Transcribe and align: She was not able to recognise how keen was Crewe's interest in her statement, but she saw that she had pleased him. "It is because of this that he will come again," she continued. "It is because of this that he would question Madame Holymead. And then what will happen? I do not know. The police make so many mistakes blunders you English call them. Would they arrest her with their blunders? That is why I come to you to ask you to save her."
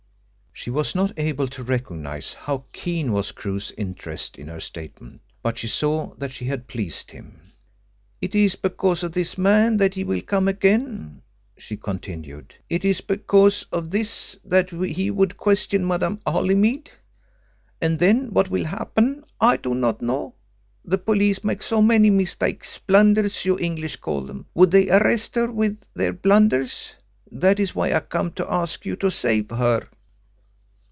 She 0.53 0.69
was 0.69 0.93
not 0.93 1.13
able 1.17 1.47
to 1.47 1.63
recognise 1.63 2.35
how 2.35 2.65
keen 2.71 3.13
was 3.13 3.31
Crewe's 3.31 3.71
interest 3.79 4.37
in 4.37 4.47
her 4.47 4.59
statement, 4.59 5.21
but 5.41 5.57
she 5.57 5.67
saw 5.67 6.13
that 6.19 6.31
she 6.31 6.45
had 6.45 6.67
pleased 6.67 7.09
him. 7.09 7.53
"It 8.21 8.35
is 8.35 8.55
because 8.55 9.01
of 9.01 9.13
this 9.13 9.33
that 9.33 9.93
he 9.95 10.03
will 10.03 10.21
come 10.21 10.47
again," 10.47 11.23
she 11.57 11.77
continued. 11.77 12.53
"It 12.69 12.85
is 12.85 13.01
because 13.01 13.65
of 13.71 13.89
this 13.89 14.37
that 14.45 14.69
he 14.69 15.09
would 15.09 15.35
question 15.35 15.87
Madame 15.87 16.19
Holymead. 16.27 16.91
And 17.81 17.97
then 17.97 18.27
what 18.31 18.51
will 18.51 18.65
happen? 18.65 19.23
I 19.39 19.57
do 19.57 19.73
not 19.73 20.03
know. 20.03 20.35
The 20.85 20.99
police 20.99 21.43
make 21.43 21.63
so 21.63 21.81
many 21.81 22.11
mistakes 22.11 22.77
blunders 22.77 23.45
you 23.45 23.57
English 23.57 23.95
call 23.95 24.25
them. 24.25 24.45
Would 24.53 24.69
they 24.69 24.91
arrest 24.91 25.33
her 25.35 25.51
with 25.51 25.79
their 25.95 26.13
blunders? 26.13 26.93
That 27.31 27.59
is 27.59 27.73
why 27.73 27.93
I 27.93 27.99
come 28.01 28.31
to 28.33 28.43
you 28.43 28.47
to 28.47 28.53
ask 28.53 28.85
you 28.85 28.95
to 28.97 29.09
save 29.09 29.49
her." 29.49 29.87